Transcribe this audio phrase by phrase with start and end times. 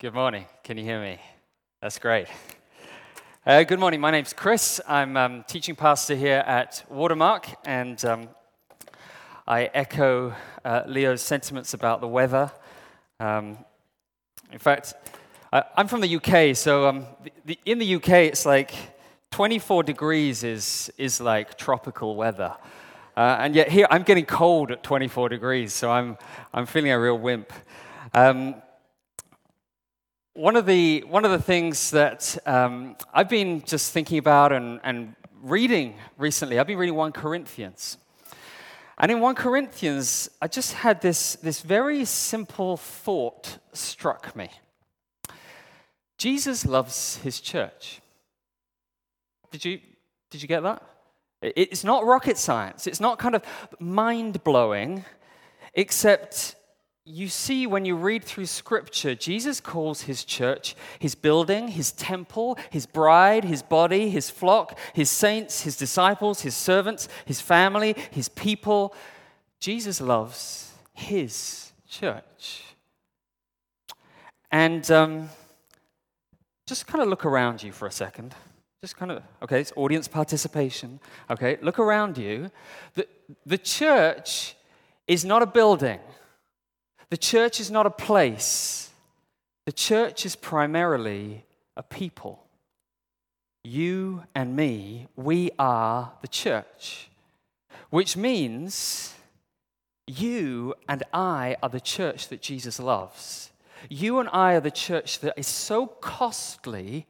[0.00, 0.46] Good morning.
[0.64, 1.18] Can you hear me?
[1.82, 2.26] That's great.
[3.44, 4.00] Uh, good morning.
[4.00, 4.80] My name's Chris.
[4.88, 8.28] I'm um, teaching pastor here at Watermark, and um,
[9.46, 10.34] I echo
[10.64, 12.50] uh, Leo's sentiments about the weather.
[13.18, 13.58] Um,
[14.50, 14.94] in fact,
[15.52, 18.72] I, am from the UK, so um, the, the, in the UK, it's like
[19.32, 22.56] 24 degrees is, is like tropical weather.
[23.18, 26.16] Uh, and yet here, I'm getting cold at 24 degrees, so I'm,
[26.54, 27.52] I'm feeling a real wimp.
[30.34, 34.78] One of the, one of the things that um, I've been just thinking about and,
[34.84, 37.98] and reading recently, I've been reading 1 Corinthians.
[38.96, 44.50] And in 1 Corinthians, I just had this, this very simple thought struck me.
[46.16, 48.00] Jesus loves his church.
[49.50, 49.80] Did you,
[50.30, 50.80] did you get that?
[51.42, 52.86] It's not rocket science.
[52.86, 53.42] It's not kind of
[53.80, 55.04] mind blowing,
[55.74, 56.54] except
[57.10, 62.56] you see when you read through scripture, Jesus calls his church his building, his temple,
[62.70, 68.28] his bride, his body, his flock, his saints, his disciples, his servants, his family, his
[68.28, 68.94] people.
[69.58, 72.64] Jesus loves his church.
[74.50, 75.28] And um,
[76.66, 78.34] just kind of look around you for a second.
[78.80, 81.00] Just kind of, okay, it's audience participation.
[81.28, 82.50] Okay, look around you.
[82.94, 83.06] The,
[83.44, 84.56] the church
[85.06, 85.98] is not a building.
[87.10, 88.90] The church is not a place,
[89.66, 91.44] the church is primarily
[91.76, 92.44] a people.
[93.62, 97.10] You and me, we are the church,
[97.90, 99.14] which means
[100.06, 103.50] you and I are the church that Jesus loves.
[103.88, 107.06] You and I are the church that is so costly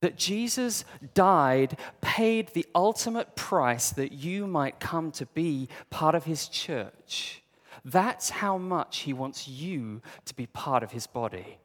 [0.00, 6.24] that Jesus died, paid the ultimate price that you might come to be part of
[6.24, 7.42] his church.
[7.84, 11.58] That's how much he wants you to be part of his body.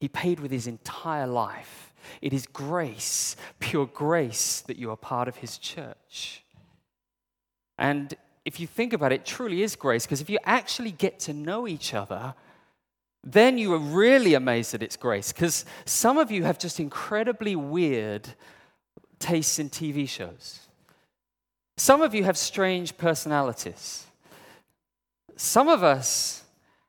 [0.00, 1.94] He paid with his entire life.
[2.20, 6.44] It is grace, pure grace, that you are part of his church.
[7.78, 8.14] And
[8.44, 11.32] if you think about it, it truly is grace, because if you actually get to
[11.32, 12.34] know each other,
[13.24, 15.32] then you are really amazed that it's grace.
[15.32, 18.28] Because some of you have just incredibly weird
[19.18, 20.60] tastes in TV shows.
[21.78, 24.06] Some of you have strange personalities
[25.36, 26.44] some of us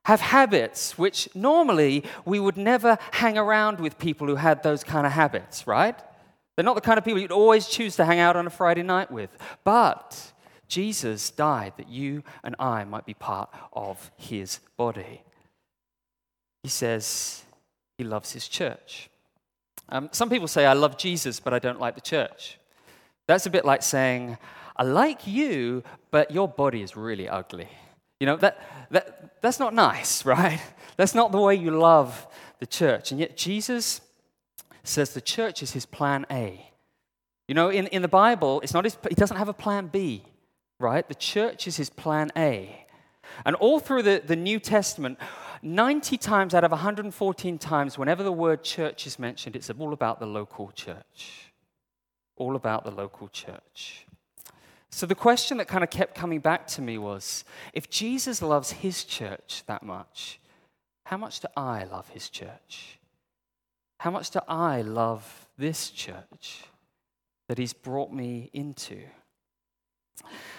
[0.05, 5.05] have habits which normally we would never hang around with people who had those kind
[5.05, 5.99] of habits, right?
[6.55, 8.83] They're not the kind of people you'd always choose to hang out on a Friday
[8.83, 9.29] night with.
[9.63, 10.31] But
[10.67, 15.23] Jesus died that you and I might be part of his body.
[16.63, 17.43] He says
[17.97, 19.09] he loves his church.
[19.89, 22.57] Um, some people say, I love Jesus, but I don't like the church.
[23.27, 24.37] That's a bit like saying,
[24.75, 27.67] I like you, but your body is really ugly.
[28.19, 28.59] You know, that,
[28.91, 30.61] that, that's not nice, right?
[30.95, 32.27] That's not the way you love
[32.59, 33.11] the church.
[33.11, 34.01] And yet, Jesus
[34.83, 36.71] says the church is his plan A.
[37.47, 40.23] You know, in, in the Bible, it's not his, he doesn't have a plan B,
[40.79, 41.07] right?
[41.07, 42.85] The church is his plan A.
[43.45, 45.19] And all through the, the New Testament,
[45.61, 50.19] 90 times out of 114 times, whenever the word church is mentioned, it's all about
[50.19, 51.51] the local church.
[52.35, 54.06] All about the local church.
[54.89, 57.43] So the question that kind of kept coming back to me was
[57.73, 60.39] if Jesus loves his church that much,
[61.05, 62.99] how much do I love his church?
[63.99, 66.63] How much do I love this church
[67.47, 69.01] that he's brought me into?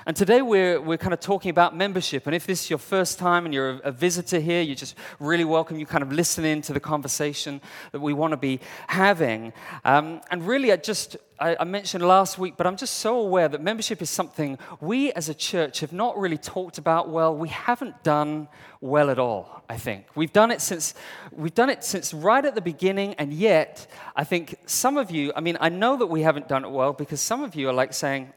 [0.08, 2.26] And today we're, we're kind of talking about membership.
[2.26, 4.94] And if this is your first time and you're a, a visitor here, you're just
[5.20, 5.78] really welcome.
[5.78, 7.60] You kind of listen in to the conversation
[7.92, 9.52] that we want to be having.
[9.84, 13.48] Um, and really, I just, I, I mentioned last week, but I'm just so aware
[13.48, 17.36] that membership is something we as a church have not really talked about well.
[17.36, 18.48] We haven't done
[18.80, 20.06] well at all, I think.
[20.14, 20.94] We've done it since,
[21.32, 23.86] we've done it since right at the beginning, and yet
[24.16, 26.94] I think some of you, I mean, I know that we haven't done it well
[26.94, 28.32] because some of you are like saying,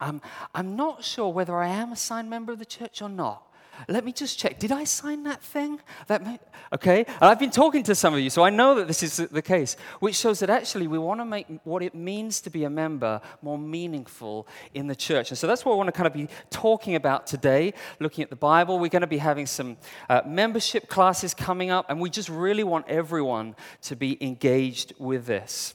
[0.00, 3.42] I'm not sure whether I am a signed member of the church or not.
[3.88, 4.58] Let me just check.
[4.58, 5.80] Did I sign that thing?
[6.06, 6.38] That may,
[6.72, 7.04] okay.
[7.06, 9.42] And I've been talking to some of you, so I know that this is the
[9.42, 12.70] case, which shows that actually we want to make what it means to be a
[12.70, 15.30] member more meaningful in the church.
[15.30, 18.30] And so that's what I want to kind of be talking about today, looking at
[18.30, 18.78] the Bible.
[18.78, 22.64] We're going to be having some uh, membership classes coming up, and we just really
[22.64, 25.74] want everyone to be engaged with this.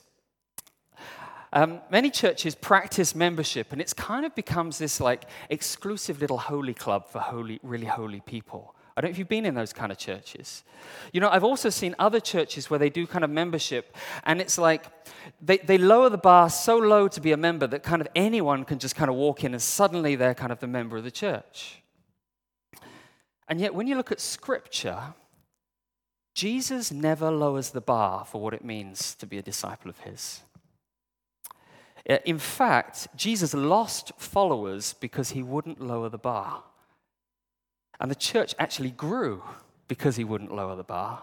[1.55, 6.73] Um, many churches practice membership, and it's kind of becomes this like exclusive little holy
[6.73, 8.75] club for holy, really holy people.
[8.97, 10.65] I don't know if you've been in those kind of churches.
[11.13, 14.57] You know, I've also seen other churches where they do kind of membership, and it's
[14.57, 14.85] like
[15.41, 18.65] they, they lower the bar so low to be a member that kind of anyone
[18.65, 21.11] can just kind of walk in and suddenly they're kind of the member of the
[21.11, 21.81] church.
[23.47, 25.13] And yet, when you look at scripture,
[26.33, 30.41] Jesus never lowers the bar for what it means to be a disciple of his.
[32.07, 36.63] Uh, in fact, Jesus lost followers because he wouldn't lower the bar.
[37.99, 39.43] And the church actually grew
[39.87, 41.21] because he wouldn't lower the bar.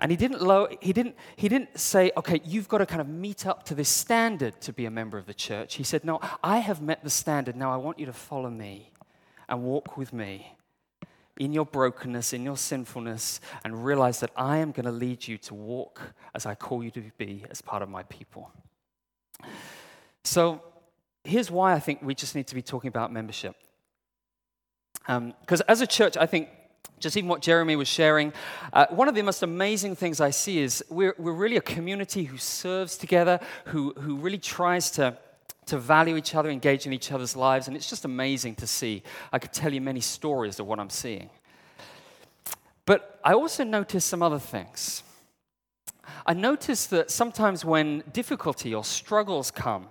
[0.00, 0.42] And he didn't,
[0.80, 3.88] he, didn't, he didn't say, okay, you've got to kind of meet up to this
[3.88, 5.74] standard to be a member of the church.
[5.74, 7.54] He said, no, I have met the standard.
[7.56, 8.92] Now I want you to follow me
[9.48, 10.56] and walk with me
[11.38, 15.38] in your brokenness, in your sinfulness, and realize that I am going to lead you
[15.38, 16.00] to walk
[16.34, 18.50] as I call you to be as part of my people.
[20.22, 20.62] So
[21.24, 23.56] here's why I think we just need to be talking about membership.
[25.06, 26.48] Because um, as a church, I think
[26.98, 28.32] just even what Jeremy was sharing,
[28.72, 32.24] uh, one of the most amazing things I see is we're, we're really a community
[32.24, 35.18] who serves together, who, who really tries to,
[35.66, 39.02] to value each other, engage in each other's lives, and it's just amazing to see.
[39.32, 41.28] I could tell you many stories of what I'm seeing.
[42.86, 45.02] But I also notice some other things.
[46.26, 49.86] I notice that sometimes when difficulty or struggles come,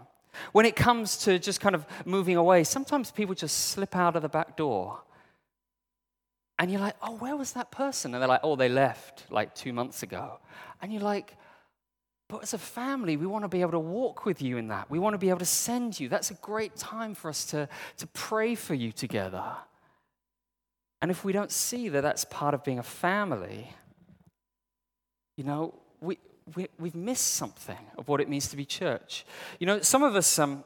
[0.51, 4.21] when it comes to just kind of moving away, sometimes people just slip out of
[4.21, 5.01] the back door.
[6.60, 8.13] And you're like, oh, where was that person?
[8.13, 10.39] And they're like, oh, they left like two months ago.
[10.81, 11.36] And you're like,
[12.30, 14.89] but as a family, we want to be able to walk with you in that.
[14.89, 16.10] We want to be able to send you.
[16.10, 17.68] That's a great time for us to,
[17.98, 19.44] to pray for you together.
[21.01, 23.74] And if we don't see that that's part of being a family,
[25.36, 26.18] you know, we,
[26.56, 29.26] we, have missed something of what it means to be church.
[29.60, 30.64] You know, some of us um,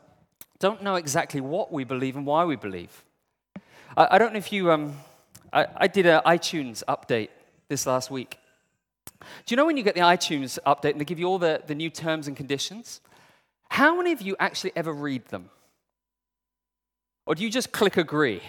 [0.60, 3.04] don't know exactly what we believe and why we believe.
[3.96, 4.98] I, I don't know if you, um,
[5.54, 7.30] I, I did an iTunes update
[7.68, 8.40] this last week.
[9.20, 11.62] Do you know when you get the iTunes update and they give you all the,
[11.66, 13.02] the new terms and conditions?
[13.70, 15.50] How many of you actually ever read them?
[17.26, 18.42] Or do you just click agree?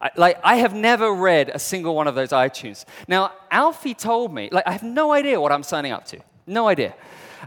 [0.00, 2.84] I, like, I have never read a single one of those iTunes.
[3.06, 6.18] Now, Alfie told me, like, I have no idea what I'm signing up to.
[6.46, 6.94] No idea.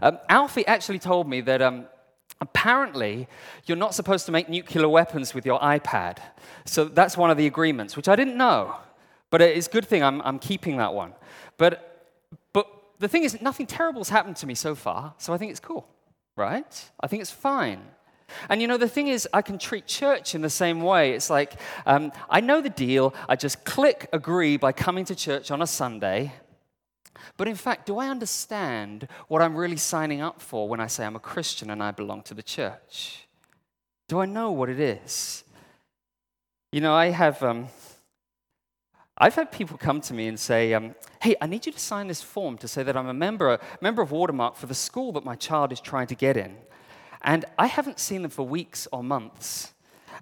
[0.02, 1.86] Um, Alfie actually told me that um,
[2.40, 3.28] apparently
[3.66, 6.18] you're not supposed to make nuclear weapons with your iPad.
[6.64, 8.76] So that's one of the agreements, which I didn't know.
[9.30, 11.12] But it's a good thing I'm, I'm keeping that one.
[11.58, 11.72] But,
[12.52, 12.66] but
[13.00, 15.88] the thing is, nothing terrible's happened to me so far, so I think it's cool,
[16.36, 16.90] right?
[17.00, 17.80] I think it's fine.
[18.48, 21.12] And you know, the thing is, I can treat church in the same way.
[21.12, 23.14] It's like, um, I know the deal.
[23.28, 26.32] I just click agree by coming to church on a Sunday.
[27.36, 31.04] But in fact, do I understand what I'm really signing up for when I say
[31.04, 33.26] I'm a Christian and I belong to the church?
[34.08, 35.44] Do I know what it is?
[36.72, 37.42] You know, I have.
[37.42, 37.68] Um,
[39.16, 42.08] I've had people come to me and say, um, Hey, I need you to sign
[42.08, 45.12] this form to say that I'm a member, a member of Watermark for the school
[45.12, 46.56] that my child is trying to get in.
[47.24, 49.72] And I haven't seen them for weeks or months.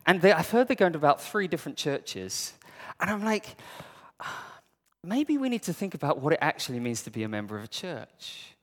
[0.06, 2.54] And they, I've heard they're going to about three different churches.
[3.00, 3.56] And I'm like,
[5.04, 7.64] maybe we need to think about what it actually means to be a member of
[7.64, 8.54] a church.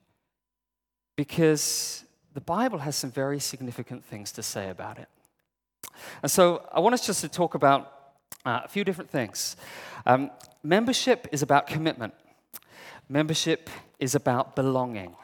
[1.18, 5.10] Because the Bible has some very significant things to say about it.
[6.24, 7.92] And so I want us just to talk about
[8.46, 9.58] uh, a few different things.
[10.06, 10.32] Um,
[10.64, 12.14] membership is about commitment,
[13.10, 13.70] membership
[14.00, 15.16] is about belonging.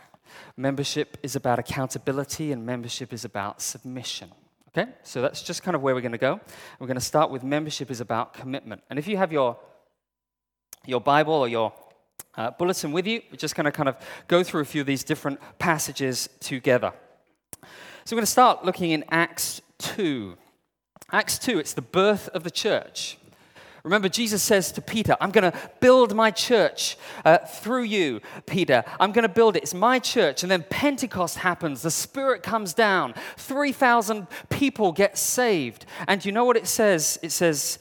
[0.58, 4.32] Membership is about accountability, and membership is about submission.
[4.70, 4.92] Okay?
[5.04, 6.40] So that's just kind of where we're going to go.
[6.80, 8.82] We're going to start with membership is about commitment.
[8.90, 9.58] And if you have your,
[10.86, 11.74] your Bible or your
[12.36, 13.96] uh, bulletin with you, we're just going to kind of
[14.28, 16.92] go through a few of these different passages together.
[18.04, 20.38] So we're going to start looking in Acts 2.
[21.12, 23.18] Acts 2, it's the birth of the church.
[23.86, 28.84] Remember, Jesus says to Peter, I'm going to build my church uh, through you, Peter.
[29.00, 29.62] I'm going to build it.
[29.62, 30.42] It's my church.
[30.42, 31.84] And then Pentecost happens.
[31.84, 33.14] The Spirit comes down.
[33.38, 35.86] 3,000 people get saved.
[36.08, 37.20] And you know what it says?
[37.22, 37.78] It says,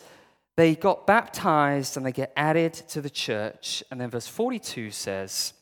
[0.57, 3.83] they got baptized and they get added to the church.
[3.91, 5.55] And then verse 42 says,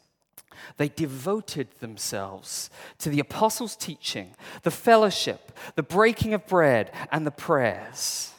[0.77, 2.69] they devoted themselves
[2.99, 4.35] to the apostles' teaching,
[4.65, 8.33] the fellowship, the breaking of bread, and the prayers.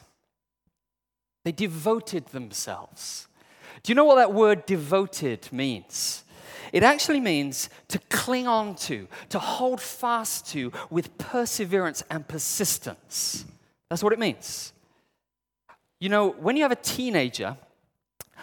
[1.44, 3.28] They devoted themselves.
[3.82, 6.24] Do you know what that word devoted means?
[6.72, 13.44] It actually means to cling on to, to hold fast to with perseverance and persistence.
[13.88, 14.72] That's what it means.
[16.00, 17.56] You know, when you have a teenager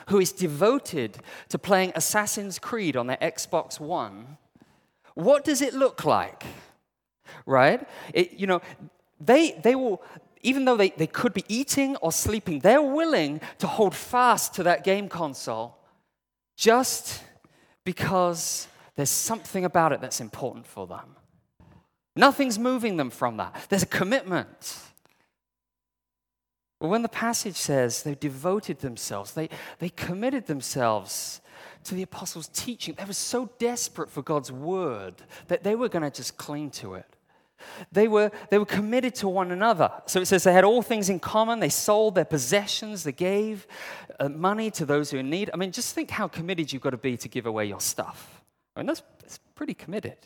[0.07, 1.17] who is devoted
[1.49, 4.37] to playing Assassin's Creed on their Xbox One,
[5.15, 6.43] what does it look like?
[7.45, 7.87] Right?
[8.13, 8.61] It, you know,
[9.19, 10.01] they, they, will,
[10.43, 14.63] even though they, they could be eating or sleeping, they're willing to hold fast to
[14.63, 15.77] that game console
[16.55, 17.23] just
[17.83, 21.15] because there's something about it that's important for them.
[22.15, 23.65] Nothing's moving them from that.
[23.69, 24.79] There's a commitment.
[26.79, 31.41] But when the passage says they devoted themselves, they, they committed themselves,
[31.85, 32.95] to the apostles' teaching.
[32.97, 35.15] They were so desperate for God's word
[35.47, 37.05] that they were going to just cling to it.
[37.91, 39.91] They were, they were committed to one another.
[40.05, 41.59] So it says they had all things in common.
[41.59, 43.03] They sold their possessions.
[43.03, 43.67] They gave
[44.19, 45.49] uh, money to those who are in need.
[45.53, 48.41] I mean, just think how committed you've got to be to give away your stuff.
[48.75, 50.17] I mean, that's, that's pretty committed.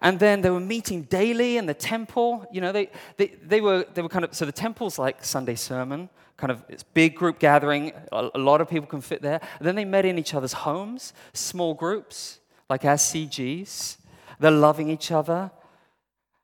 [0.00, 2.46] And then they were meeting daily in the temple.
[2.52, 5.54] You know, they, they, they, were, they were kind of, so the temple's like Sunday
[5.54, 7.92] sermon, kind of, it's big group gathering.
[8.12, 9.40] A, a lot of people can fit there.
[9.58, 13.96] And then they met in each other's homes, small groups, like as CGs.
[14.38, 15.50] They're loving each other.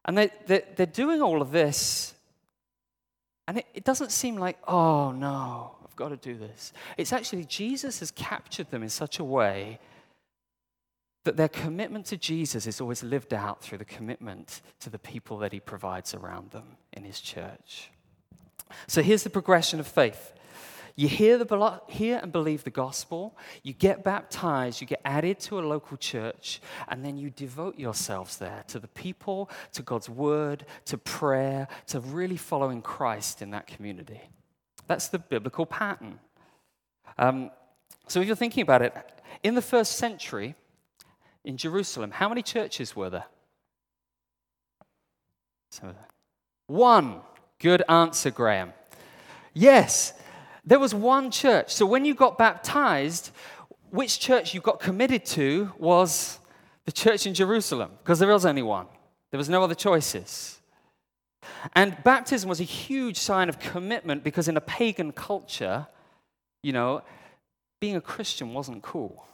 [0.04, 2.14] And they, they, they're doing all of this.
[3.48, 6.72] And it, it doesn't seem like, oh no, I've got to do this.
[6.96, 9.78] It's actually Jesus has captured them in such a way
[11.24, 15.38] that their commitment to Jesus is always lived out through the commitment to the people
[15.38, 17.90] that he provides around them in his church.
[18.86, 20.32] So here's the progression of faith.
[20.96, 25.58] You hear, the, hear and believe the gospel, you get baptized, you get added to
[25.58, 30.66] a local church, and then you devote yourselves there to the people, to God's word,
[30.84, 34.20] to prayer, to really following Christ in that community.
[34.86, 36.20] That's the biblical pattern.
[37.18, 37.50] Um,
[38.06, 38.94] so if you're thinking about it,
[39.42, 40.54] in the first century,
[41.44, 42.10] in Jerusalem.
[42.10, 43.26] How many churches were there?
[46.66, 47.20] One.
[47.58, 48.72] Good answer, Graham.
[49.52, 50.12] Yes,
[50.64, 51.72] there was one church.
[51.72, 53.30] So when you got baptized,
[53.90, 56.38] which church you got committed to was
[56.84, 58.86] the church in Jerusalem, because there was only one.
[59.30, 60.60] There was no other choices.
[61.74, 65.86] And baptism was a huge sign of commitment because in a pagan culture,
[66.62, 67.02] you know,
[67.80, 69.26] being a Christian wasn't cool.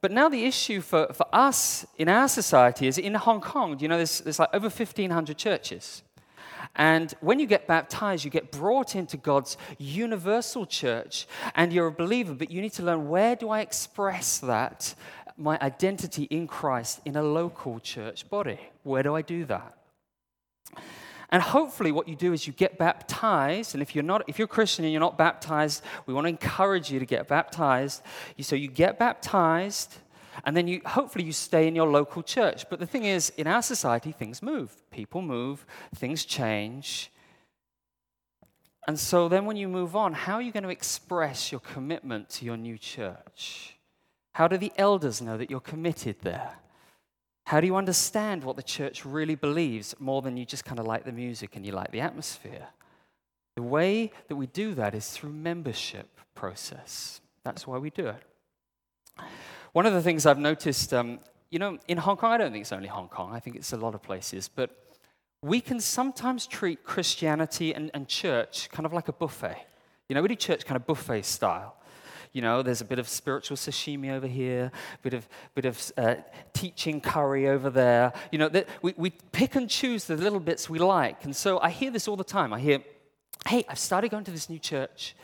[0.00, 3.88] But now the issue for, for us in our society is in Hong Kong, you
[3.88, 6.02] know, there's, there's like over 1,500 churches.
[6.78, 11.92] And when you get baptized, you get brought into God's universal church, and you're a
[11.92, 14.94] believer, but you need to learn where do I express that,
[15.36, 18.60] my identity in Christ, in a local church body?
[18.84, 19.74] Where do I do that?
[21.30, 23.74] And hopefully, what you do is you get baptized.
[23.74, 26.90] And if you're not, if you're Christian and you're not baptized, we want to encourage
[26.90, 28.02] you to get baptized.
[28.40, 29.98] So you get baptized,
[30.44, 32.68] and then you hopefully you stay in your local church.
[32.68, 34.74] But the thing is, in our society, things move.
[34.90, 37.10] People move, things change.
[38.86, 42.30] And so then when you move on, how are you going to express your commitment
[42.30, 43.76] to your new church?
[44.32, 46.52] How do the elders know that you're committed there?
[47.44, 50.86] How do you understand what the church really believes more than you just kind of
[50.86, 52.68] like the music and you like the atmosphere?
[53.56, 57.20] The way that we do that is through membership process.
[57.44, 58.22] That's why we do it.
[59.78, 61.20] One of the things I've noticed, um,
[61.50, 63.72] you know, in Hong Kong, I don't think it's only Hong Kong, I think it's
[63.72, 64.70] a lot of places, but
[65.40, 69.56] we can sometimes treat Christianity and, and church kind of like a buffet.
[70.08, 71.76] You know, we do church kind of buffet style.
[72.32, 75.92] You know, there's a bit of spiritual sashimi over here, a bit of, bit of
[75.96, 76.16] uh,
[76.52, 78.12] teaching curry over there.
[78.32, 78.50] You know,
[78.82, 81.24] we, we pick and choose the little bits we like.
[81.24, 82.52] And so I hear this all the time.
[82.52, 82.82] I hear,
[83.46, 85.14] hey, I've started going to this new church,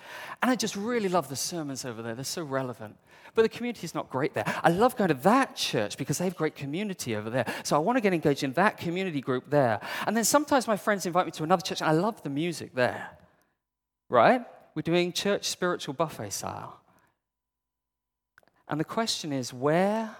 [0.40, 2.14] and I just really love the sermons over there.
[2.14, 2.96] They're so relevant.
[3.34, 4.44] But the community is not great there.
[4.62, 7.52] I love going to that church because they have great community over there.
[7.64, 9.80] So I want to get engaged in that community group there.
[10.06, 12.74] And then sometimes my friends invite me to another church, and I love the music
[12.74, 13.10] there.
[14.08, 14.42] Right?
[14.74, 16.80] We're doing church spiritual buffet style.
[18.68, 20.16] And the question is where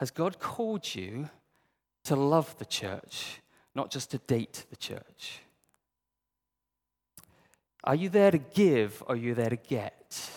[0.00, 1.28] has God called you
[2.04, 3.40] to love the church,
[3.74, 5.40] not just to date the church?
[7.84, 10.30] Are you there to give or are you there to get?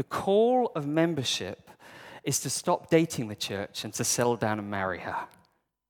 [0.00, 1.70] The call of membership
[2.24, 5.26] is to stop dating the church and to settle down and marry her,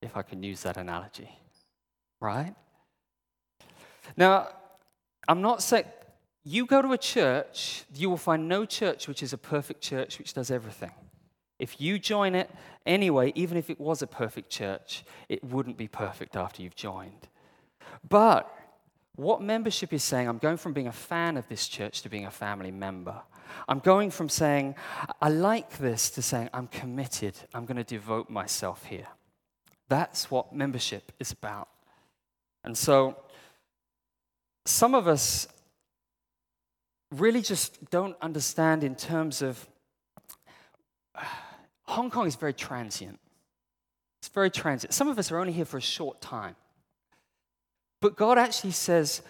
[0.03, 1.31] if I can use that analogy.
[2.19, 2.57] Right?
[4.17, 4.49] Now,
[5.29, 5.85] I'm not saying
[6.43, 10.19] you go to a church, you will find no church which is a perfect church
[10.19, 10.91] which does everything.
[11.61, 12.51] If you join it
[12.85, 17.29] anyway, even if it was a perfect church, it wouldn't be perfect after you've joined.
[18.09, 18.53] But
[19.15, 22.27] what membership is saying, I'm going from being a fan of this church to being
[22.27, 23.23] a family member.
[23.69, 24.75] I'm going from saying,
[25.21, 27.35] I like this, to saying, I'm committed.
[27.55, 29.09] I'm going to devote myself here.
[29.89, 31.69] That's what membership is about.
[32.65, 33.17] And so,
[34.65, 35.49] some of us
[37.11, 39.67] really just don't understand in terms of
[41.85, 43.19] Hong Kong is very transient.
[44.21, 44.95] It's very transient.
[44.95, 46.55] Some of us are only here for a short time.
[48.01, 49.23] But God actually says,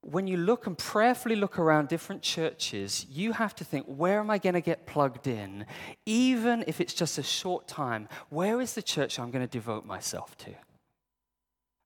[0.00, 4.30] when you look and prayerfully look around different churches, you have to think, where am
[4.30, 5.66] I going to get plugged in?
[6.06, 9.84] Even if it's just a short time, where is the church I'm going to devote
[9.84, 10.54] myself to?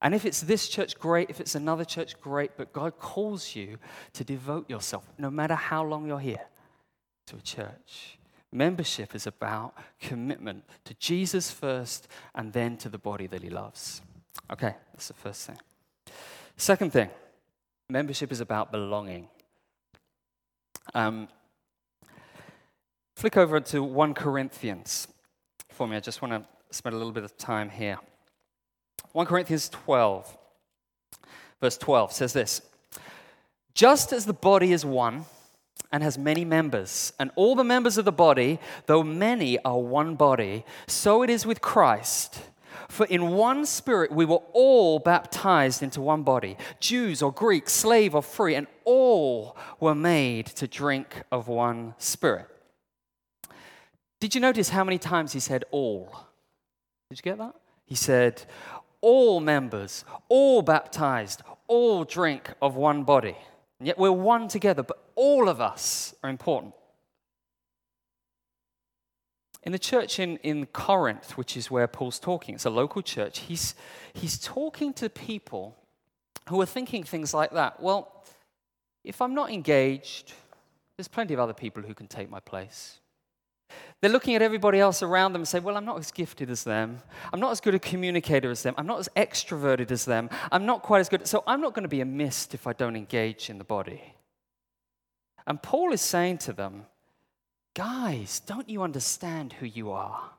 [0.03, 1.31] And if it's this church, great.
[1.31, 2.53] If it's another church, great.
[2.57, 3.79] But God calls you
[4.15, 6.47] to devote yourself, no matter how long you're here.
[7.27, 8.19] to a church.
[8.53, 14.03] Membership is about commitment to Jesus first and then to the body that he loves.
[14.51, 15.59] Okay, that's the first thing.
[16.57, 17.09] Second thing,
[17.93, 19.29] membership is about belonging.
[20.95, 21.29] Um,
[23.15, 25.07] flick over to 1 Corinthians
[25.69, 25.97] for me.
[25.97, 27.99] I just want to spend a little bit of time here.
[29.13, 30.39] 1 Corinthians 12,
[31.61, 32.63] verse 12 says this
[33.75, 35.27] Just as the body is one,
[35.93, 37.13] and has many members.
[37.19, 41.45] And all the members of the body, though many are one body, so it is
[41.45, 42.41] with Christ.
[42.89, 48.15] For in one spirit we were all baptized into one body Jews or Greeks, slave
[48.15, 52.47] or free, and all were made to drink of one spirit.
[54.21, 56.27] Did you notice how many times he said all?
[57.11, 57.55] Did you get that?
[57.85, 58.45] He said,
[59.01, 63.37] all members, all baptized, all drink of one body.
[63.79, 66.73] And yet we're one together, but all of us are important.
[69.65, 73.41] In the church in, in Corinth, which is where Paul's talking, it's a local church,
[73.41, 73.75] he's,
[74.13, 75.77] he's talking to people
[76.49, 77.81] who are thinking things like that.
[77.81, 78.25] Well,
[79.05, 80.33] if I'm not engaged,
[80.97, 82.99] there's plenty of other people who can take my place.
[84.01, 86.65] They're looking at everybody else around them and say, Well, I'm not as gifted as
[86.65, 87.01] them.
[87.33, 88.75] I'm not as good a communicator as them.
[88.77, 90.29] I'm not as extroverted as them.
[90.51, 91.27] I'm not quite as good.
[91.27, 94.15] So I'm not going to be a mist if I don't engage in the body.
[95.47, 96.87] And Paul is saying to them,
[97.75, 100.31] Guys, don't you understand who you are?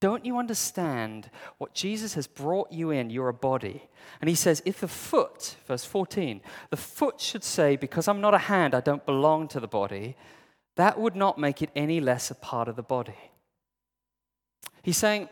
[0.00, 3.08] Don't you understand what Jesus has brought you in?
[3.08, 3.82] You're a body.
[4.20, 8.34] And he says, if the foot, verse 14, the foot should say, Because I'm not
[8.34, 10.16] a hand, I don't belong to the body,
[10.76, 13.16] that would not make it any less a part of the body.
[14.82, 15.30] He's saying,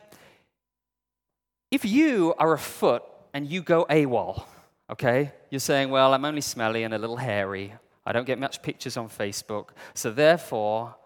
[1.71, 3.03] if you are a foot
[3.35, 4.45] and you go AWOL,
[4.91, 7.75] okay, you're saying, well, I'm only smelly and a little hairy.
[8.07, 9.69] I don't get much pictures on Facebook.
[9.93, 10.97] So therefore,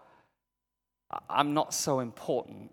[1.29, 2.73] I'm not so important.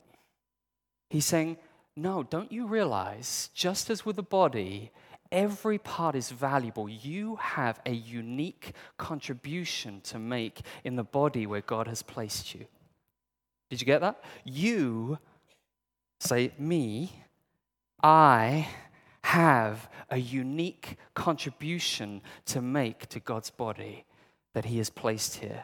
[1.10, 1.58] He's saying,
[1.96, 4.92] no, don't you realize, just as with the body,
[5.32, 6.88] Every part is valuable.
[6.88, 12.66] You have a unique contribution to make in the body where God has placed you.
[13.70, 14.24] Did you get that?
[14.44, 15.18] You,
[16.20, 17.24] say me,
[18.04, 18.68] I
[19.24, 24.06] have a unique contribution to make to God's body
[24.54, 25.64] that He has placed here.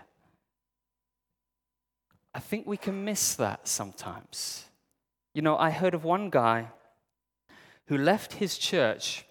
[2.34, 4.66] I think we can miss that sometimes.
[5.34, 6.68] You know, I heard of one guy
[7.88, 9.26] who left his church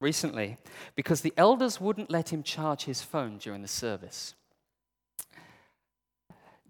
[0.00, 0.56] recently
[0.94, 4.34] because the elders wouldn't let him charge his phone during the service.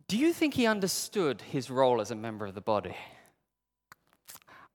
[0.08, 2.96] Do you think he understood his role as a member of the body?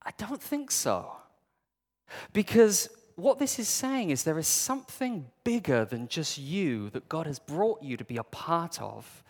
[0.02, 1.12] I don't think so.
[2.32, 7.26] Because what this is saying is there is something bigger than just you that God
[7.28, 9.24] has brought you to be a part of,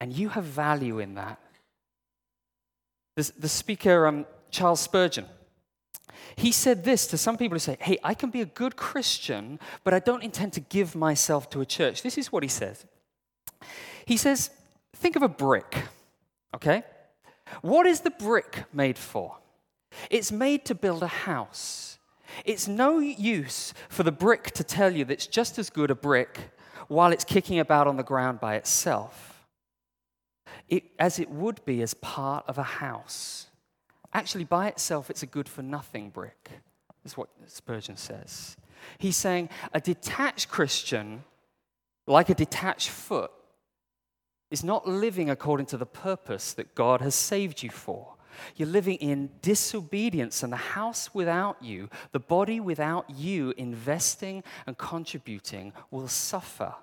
[0.00, 1.40] and you have value in that.
[3.16, 5.26] The, the speaker, um, Charles Spurgeon,
[6.36, 9.58] he said this to some people who say, Hey, I can be a good Christian,
[9.84, 12.02] but I don't intend to give myself to a church.
[12.02, 12.84] This is what he says.
[14.04, 14.50] He says,
[14.94, 15.84] Think of a brick,
[16.54, 16.82] okay?
[17.62, 19.36] What is the brick made for?
[20.10, 21.98] It's made to build a house.
[22.44, 25.94] It's no use for the brick to tell you that it's just as good a
[25.94, 26.38] brick
[26.88, 29.35] while it's kicking about on the ground by itself,
[30.68, 33.46] it, as it would be as part of a house.
[34.12, 36.50] Actually, by itself, it's a good for nothing brick,
[37.04, 38.56] is what Spurgeon says.
[38.98, 41.24] He's saying a detached Christian,
[42.06, 43.30] like a detached foot,
[44.50, 48.14] is not living according to the purpose that God has saved you for.
[48.54, 54.76] You're living in disobedience, and the house without you, the body without you investing and
[54.78, 56.74] contributing, will suffer,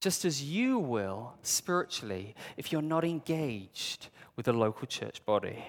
[0.00, 5.64] just as you will spiritually if you're not engaged with the local church body.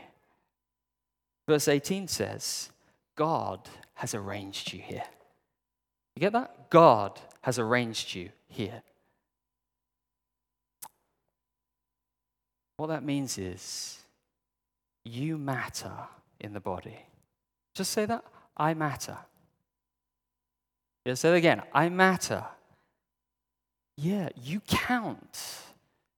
[1.48, 2.70] Verse 18 says,
[3.16, 3.62] God
[3.96, 5.06] has arranged you here.
[6.16, 6.70] You get that?
[6.70, 8.82] God has arranged you here.
[12.78, 14.00] What that means is
[15.04, 15.94] you matter
[16.40, 17.00] in the body.
[17.74, 18.24] Just say that.
[18.56, 19.18] I matter.
[21.06, 21.62] Yeah, say it again.
[21.74, 22.44] I matter.
[23.98, 25.40] Yeah, you count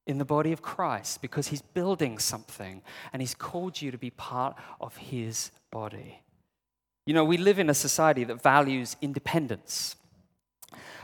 [0.06, 2.82] in the body of Christ because he's building something
[3.14, 6.22] and he's called you to be part of his body.
[7.06, 9.96] You know, we live in a society that values independence.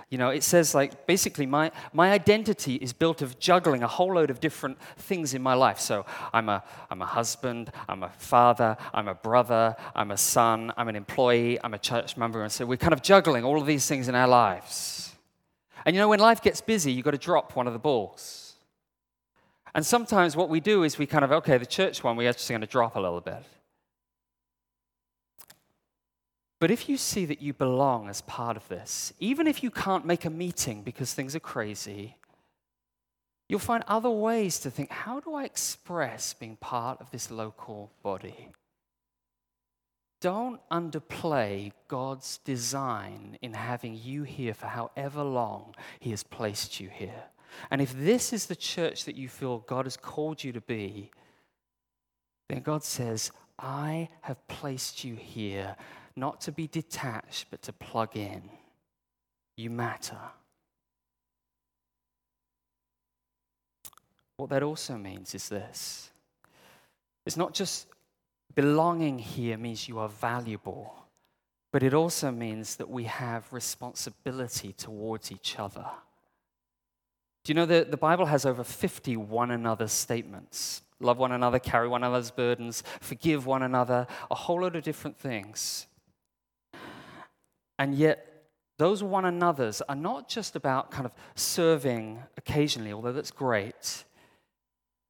[0.10, 4.14] You know, it says like basically my, my identity is built of juggling a whole
[4.14, 5.80] load of different things in my life.
[5.80, 10.74] So I'm a, I'm a husband, I'm a father, I'm a brother, I'm a son,
[10.78, 12.44] I'm an employee, I'm a church member.
[12.44, 15.15] And so we're kind of juggling all of these things in our lives.
[15.86, 18.56] And you know, when life gets busy, you've got to drop one of the balls.
[19.76, 22.50] And sometimes what we do is we kind of, okay, the church one, we're just
[22.50, 23.44] going to drop a little bit.
[26.60, 30.06] But if you see that you belong as part of this, even if you can't
[30.06, 32.16] make a meeting because things are crazy,
[33.50, 37.92] you'll find other ways to think how do I express being part of this local
[38.02, 38.50] body?
[40.26, 46.90] Don't underplay God's design in having you here for however long He has placed you
[46.90, 47.26] here.
[47.70, 51.12] And if this is the church that you feel God has called you to be,
[52.50, 55.76] then God says, I have placed you here
[56.16, 58.50] not to be detached, but to plug in.
[59.58, 60.18] You matter.
[64.38, 66.10] What that also means is this
[67.28, 67.86] it's not just
[68.56, 70.96] belonging here means you are valuable,
[71.72, 75.86] but it also means that we have responsibility towards each other.
[77.44, 80.82] Do you know that the Bible has over 50 one another statements?
[81.00, 85.18] Love one another, carry one another's burdens, forgive one another, a whole lot of different
[85.18, 85.86] things.
[87.78, 93.32] And yet, those one another's are not just about kind of serving occasionally, although that's
[93.32, 94.06] great.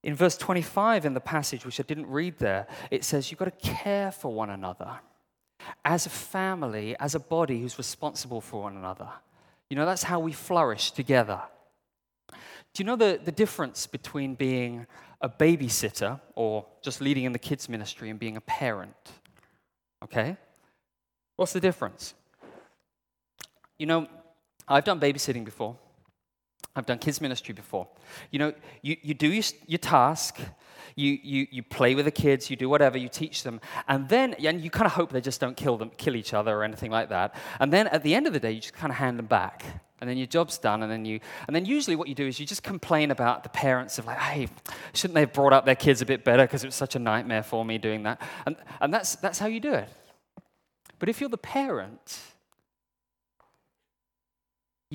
[0.06, 3.46] In verse 25 in the passage, which I didn't read there, it says you've got
[3.46, 5.00] to care for one another
[5.84, 9.10] as a family, as a body who's responsible for one another.
[9.68, 11.42] You know, that's how we flourish together.
[12.30, 14.86] Do you know the, the difference between being
[15.22, 19.12] a babysitter or just leading in the kids' ministry and being a parent?
[20.04, 20.38] Okay?
[21.36, 22.14] What's the difference?
[23.80, 24.08] You know,
[24.68, 25.76] I've done babysitting before.
[26.76, 27.88] I've done kids' ministry before.
[28.32, 30.40] You know, you, you do your, your task,
[30.96, 34.34] you, you, you play with the kids, you do whatever, you teach them, and then
[34.36, 36.92] and you kind of hope they just don't kill them, kill each other or anything
[36.92, 37.36] like that.
[37.60, 39.66] And then at the end of the day, you just kind of hand them back
[40.02, 42.40] and then your job's done and then you and then usually what you do is
[42.40, 44.48] you just complain about the parents of like hey
[44.94, 47.00] shouldn't they have brought up their kids a bit better because it was such a
[47.00, 49.90] nightmare for me doing that and and that's that's how you do it
[51.00, 52.20] but if you're the parent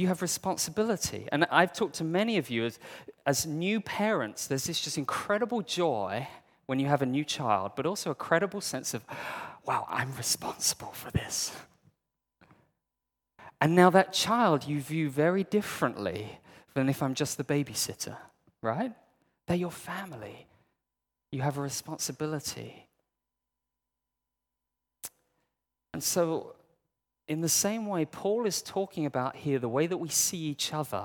[0.01, 2.79] you have responsibility and i've talked to many of you as,
[3.27, 6.27] as new parents there's this just incredible joy
[6.67, 9.05] when you have a new child but also a credible sense of
[9.67, 11.53] wow i'm responsible for this
[13.61, 16.39] and now that child you view very differently
[16.75, 18.17] than if I'm just the babysitter,
[18.63, 18.93] right?
[19.47, 20.47] They're your family.
[21.33, 22.87] You have a responsibility.
[25.93, 26.55] And so,
[27.31, 30.75] in the same way, Paul is talking about here the way that we see each
[30.75, 31.05] other.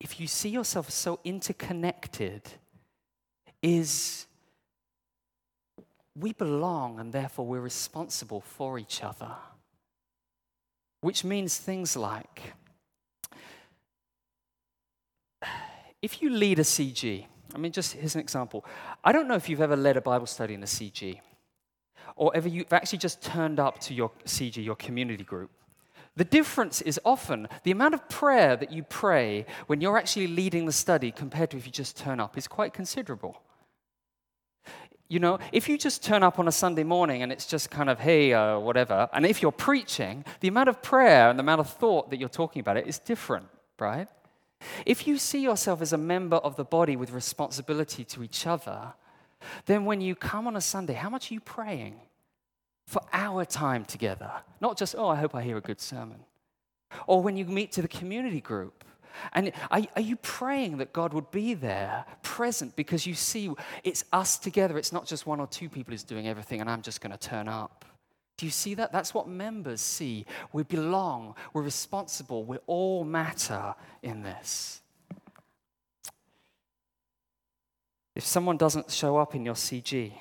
[0.00, 2.42] If you see yourself so interconnected,
[3.60, 4.26] is
[6.14, 9.34] we belong and therefore we're responsible for each other
[11.00, 12.54] which means things like
[16.02, 18.64] if you lead a CG, I mean, just here's an example.
[19.02, 21.20] I don't know if you've ever led a Bible study in a CG,
[22.16, 25.50] or ever you've actually just turned up to your CG, your community group.
[26.16, 30.66] The difference is often the amount of prayer that you pray when you're actually leading
[30.66, 33.40] the study compared to if you just turn up is quite considerable.
[35.08, 37.88] You know, if you just turn up on a Sunday morning and it's just kind
[37.88, 41.60] of, hey, uh, whatever, and if you're preaching, the amount of prayer and the amount
[41.60, 43.46] of thought that you're talking about it is different,
[43.78, 44.08] right?
[44.84, 48.94] If you see yourself as a member of the body with responsibility to each other,
[49.66, 51.96] then when you come on a Sunday, how much are you praying
[52.86, 54.30] for our time together?
[54.60, 56.18] Not just, oh, I hope I hear a good sermon.
[57.06, 58.84] Or when you meet to the community group,
[59.32, 63.50] and are, are, you praying that God would be there, present, because you see
[63.84, 64.78] it's us together?
[64.78, 67.18] It's not just one or two people who's doing everything and I'm just going to
[67.18, 67.84] turn up.
[68.36, 68.92] Do you see that?
[68.92, 70.24] That's what members see.
[70.52, 74.82] We belong, we're responsible, we all matter in this.
[78.18, 80.12] If someone doesn't show up in your CG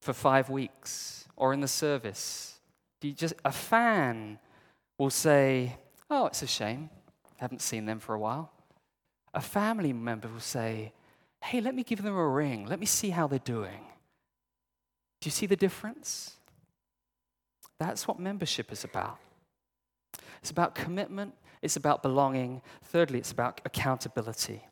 [0.00, 2.58] for five weeks or in the service,
[2.98, 4.38] do you just a fan
[4.98, 5.76] will say,
[6.08, 6.88] "Oh, it's a shame
[7.26, 8.52] I haven't seen them for a while.
[9.34, 10.92] A family member will say,
[11.42, 12.64] Hey, let me give them a ring.
[12.66, 13.84] Let me see how they're doing.
[15.20, 16.36] Do you see the difference?
[17.78, 19.18] That's what membership is about.
[20.40, 22.62] It's about commitment, it's about belonging.
[22.82, 24.62] Thirdly, it's about accountability.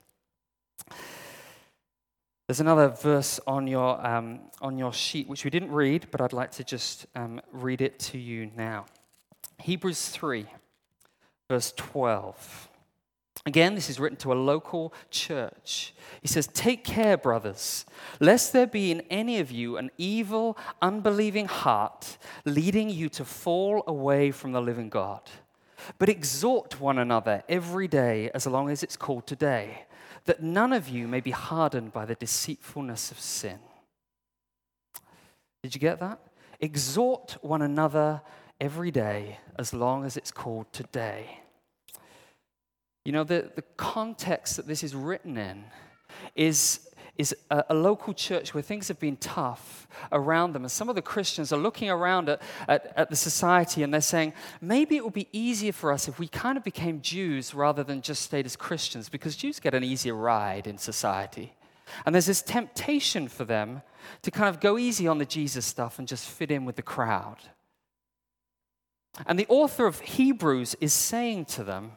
[2.53, 6.35] There's another verse on your, um, on your sheet which we didn't read, but I'd
[6.35, 8.85] like to just um, read it to you now.
[9.63, 10.45] Hebrews 3
[11.49, 12.69] verse 12.
[13.47, 15.95] Again, this is written to a local church.
[16.21, 17.87] He says, Take care, brothers,
[18.21, 23.83] lest there be in any of you an evil, unbelieving heart leading you to fall
[23.87, 25.23] away from the living God.
[25.99, 29.87] But exhort one another every day as long as it's called today,
[30.25, 33.59] that none of you may be hardened by the deceitfulness of sin.
[35.63, 36.21] Did you get that?
[36.61, 38.23] Exhort one another
[38.61, 41.41] every day as long as it's called today.
[43.05, 45.65] You know, the, the context that this is written in
[46.37, 50.63] is, is a, a, local church where things have been tough around them.
[50.63, 54.01] And some of the Christians are looking around at, at, at the society and they're
[54.01, 57.85] saying, maybe it would be easier for us if we kind of became Jews rather
[57.85, 61.55] than just stayed as Christians, because Jews get an easier ride in society.
[62.07, 63.83] And there's this temptation for them
[64.23, 66.83] to kind of go easy on the Jesus stuff and just fit in with the
[66.83, 67.37] crowd.
[69.27, 71.93] And the author of Hebrews is saying to them,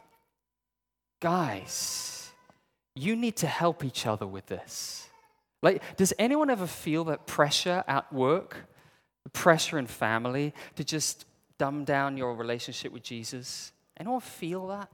[1.21, 2.32] guys,
[2.93, 5.04] you need to help each other with this.
[5.65, 8.67] Like, does anyone ever feel that pressure at work,
[9.23, 11.25] the pressure in family to just
[11.58, 13.71] dumb down your relationship with Jesus?
[13.99, 14.91] Anyone feel that?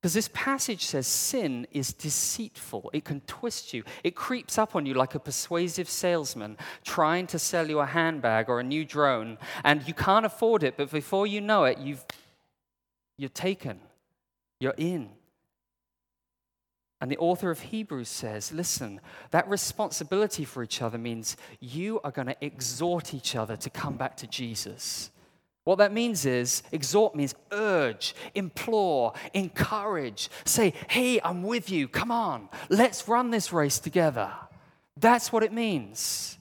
[0.00, 2.90] Because this passage says sin is deceitful.
[2.92, 3.84] It can twist you.
[4.02, 8.48] It creeps up on you like a persuasive salesman trying to sell you a handbag
[8.48, 12.04] or a new drone, and you can't afford it, but before you know it, you've,
[13.16, 13.78] you're taken.
[14.58, 15.10] You're in.
[17.02, 19.00] And the author of Hebrews says, listen,
[19.32, 23.96] that responsibility for each other means you are going to exhort each other to come
[23.96, 25.10] back to Jesus.
[25.64, 30.30] What that means is, exhort means urge, implore, encourage.
[30.44, 31.88] Say, hey, I'm with you.
[31.88, 34.30] Come on, let's run this race together.
[34.96, 36.38] That's what it means.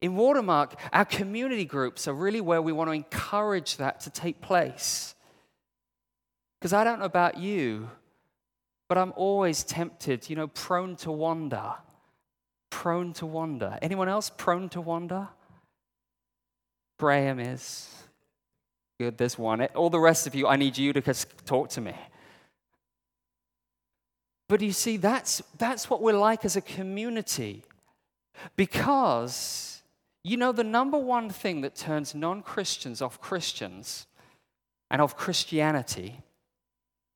[0.00, 4.40] In Watermark, our community groups are really where we want to encourage that to take
[4.40, 5.16] place.
[6.60, 7.90] Because I don't know about you,
[8.90, 11.74] but I'm always tempted, you know, prone to wander.
[12.70, 13.78] Prone to wander.
[13.80, 15.28] Anyone else prone to wander?
[16.98, 17.88] Graham is.
[18.98, 19.62] Good, this one.
[19.76, 21.00] All the rest of you, I need you to
[21.46, 21.94] talk to me.
[24.48, 27.62] But you see, that's, that's what we're like as a community.
[28.56, 29.82] Because,
[30.24, 34.08] you know, the number one thing that turns non Christians off Christians
[34.90, 36.22] and of Christianity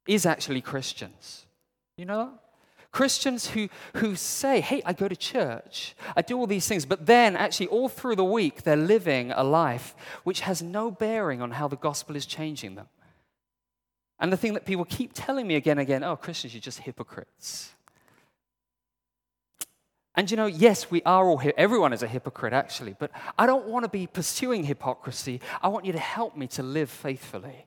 [0.06, 1.46] is actually Christians.
[1.96, 2.44] You know that?
[2.94, 7.06] Christians who, who say, hey, I go to church, I do all these things, but
[7.06, 11.50] then actually all through the week they're living a life which has no bearing on
[11.50, 12.86] how the gospel is changing them.
[14.20, 16.78] And the thing that people keep telling me again and again oh, Christians, you're just
[16.78, 17.74] hypocrites.
[20.14, 23.66] And you know, yes, we are all, everyone is a hypocrite actually, but I don't
[23.66, 25.40] want to be pursuing hypocrisy.
[25.60, 27.66] I want you to help me to live faithfully.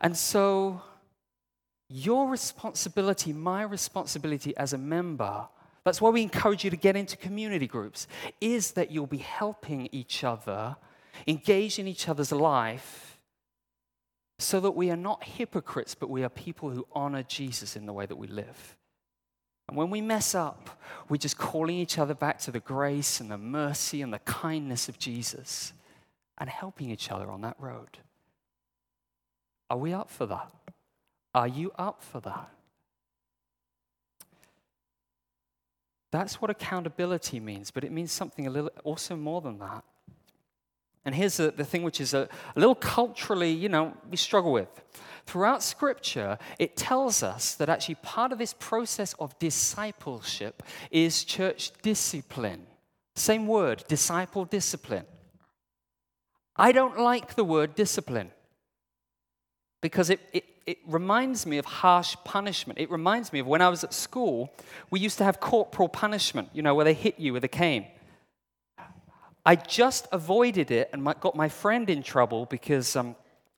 [0.00, 0.80] And so
[1.88, 5.46] your responsibility, my responsibility as a member,
[5.84, 8.06] that's why we encourage you to get into community groups,
[8.40, 10.76] is that you'll be helping each other,
[11.26, 13.18] engage in each other's life,
[14.38, 17.92] so that we are not hypocrites, but we are people who honor Jesus in the
[17.92, 18.76] way that we live.
[19.68, 23.30] And when we mess up, we're just calling each other back to the grace and
[23.30, 25.72] the mercy and the kindness of Jesus
[26.38, 27.98] and helping each other on that road.
[29.68, 30.50] Are we up for that?
[31.34, 32.50] Are you up for that?
[36.10, 39.84] That's what accountability means, but it means something a little also more than that.
[41.04, 44.52] And here's the, the thing which is a, a little culturally, you know, we struggle
[44.52, 44.68] with.
[45.26, 51.70] Throughout Scripture, it tells us that actually part of this process of discipleship is church
[51.82, 52.66] discipline.
[53.14, 55.04] Same word, disciple discipline.
[56.56, 58.30] I don't like the word discipline
[59.80, 62.78] because it, it, it reminds me of harsh punishment.
[62.78, 64.52] It reminds me of when I was at school,
[64.90, 67.86] we used to have corporal punishment, you know, where they hit you with a cane.
[69.46, 73.16] I just avoided it and got my friend in trouble because um,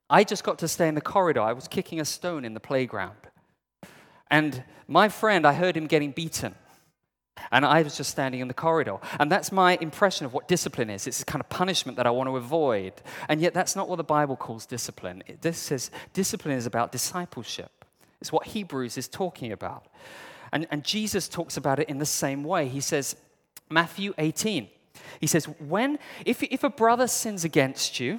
[0.08, 1.40] I just got to stay in the corridor.
[1.40, 3.16] I was kicking a stone in the playground.
[4.30, 6.54] And my friend, I heard him getting beaten.
[7.50, 8.98] And I was just standing in the corridor.
[9.18, 11.07] And that's my impression of what discipline is.
[11.07, 12.94] It's this kind of punishment that I want to avoid.
[13.29, 15.22] And yet, that's not what the Bible calls discipline.
[15.40, 17.85] This says discipline is about discipleship,
[18.20, 19.87] it's what Hebrews is talking about.
[20.53, 22.68] And, and Jesus talks about it in the same way.
[22.68, 23.14] He says,
[23.68, 24.68] Matthew 18,
[25.20, 28.18] he says, when, if, if a brother sins against you,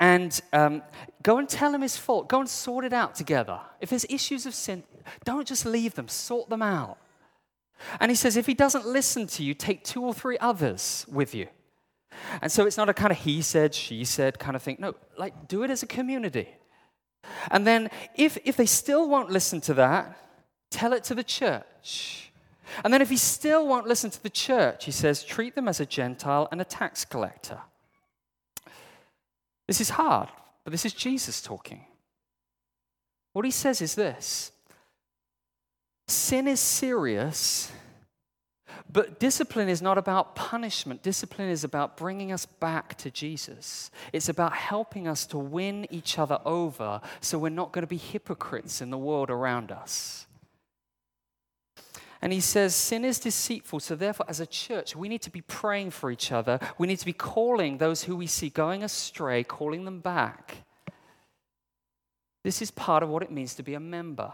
[0.00, 0.82] and um,
[1.22, 2.28] go and tell him his fault.
[2.28, 3.60] Go and sort it out together.
[3.80, 4.82] If there's issues of sin,
[5.24, 6.98] don't just leave them, sort them out.
[8.00, 11.34] And he says, if he doesn't listen to you, take two or three others with
[11.34, 11.48] you.
[12.40, 14.76] And so it's not a kind of he said, she said kind of thing.
[14.78, 16.48] No, like do it as a community.
[17.50, 20.16] And then if, if they still won't listen to that,
[20.70, 22.30] tell it to the church.
[22.84, 25.80] And then if he still won't listen to the church, he says, treat them as
[25.80, 27.60] a Gentile and a tax collector.
[29.66, 30.28] This is hard,
[30.64, 31.84] but this is Jesus talking.
[33.32, 34.52] What he says is this
[36.08, 37.72] sin is serious,
[38.92, 41.02] but discipline is not about punishment.
[41.02, 43.90] Discipline is about bringing us back to Jesus.
[44.12, 47.96] It's about helping us to win each other over so we're not going to be
[47.96, 50.26] hypocrites in the world around us.
[52.20, 53.80] And he says, Sin is deceitful.
[53.80, 56.60] So, therefore, as a church, we need to be praying for each other.
[56.78, 60.58] We need to be calling those who we see going astray, calling them back.
[62.44, 64.32] This is part of what it means to be a member.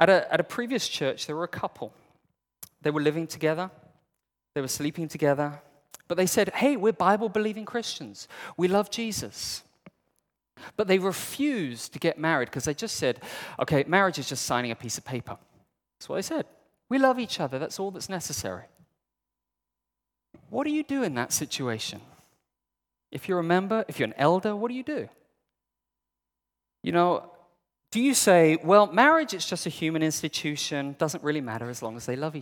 [0.00, 1.92] At a, at a previous church, there were a couple.
[2.80, 3.70] They were living together,
[4.54, 5.60] they were sleeping together,
[6.08, 8.26] but they said, Hey, we're Bible believing Christians.
[8.56, 9.62] We love Jesus.
[10.76, 13.20] But they refused to get married because they just said,
[13.60, 15.36] Okay, marriage is just signing a piece of paper.
[15.98, 16.46] That's what they said.
[16.88, 18.64] We love each other, that's all that's necessary.
[20.48, 22.00] What do you do in that situation?
[23.12, 25.08] If you're a member, if you're an elder, what do you do?
[26.82, 27.30] You know,
[27.90, 31.96] do you say, well, marriage is just a human institution, doesn't really matter as long
[31.96, 32.38] as they love each